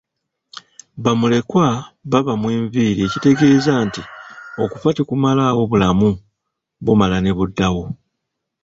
Ba 1.03 1.11
mulekwa 1.19 1.67
babamwa 2.11 2.49
enviiri 2.57 3.01
ekitegeeza 3.07 3.71
nti 3.87 4.01
okufa 4.63 4.89
tekumalaawo 4.97 5.61
bulamu, 5.71 6.09
bumala 6.83 7.17
ne 7.21 7.31
buddawo. 7.37 7.83